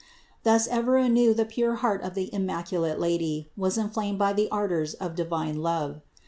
Thus 0.41 0.65
ever 0.67 0.97
anew 0.97 1.35
the 1.35 1.45
pure 1.45 1.75
heart 1.75 2.01
of 2.01 2.15
the 2.15 2.33
immaculate 2.33 2.99
Lady 2.99 3.51
was 3.55 3.77
inflamed 3.77 4.17
by 4.17 4.33
the 4.33 4.49
ardors 4.49 4.95
of 4.95 5.13
divine 5.13 5.57
love. 5.61 6.01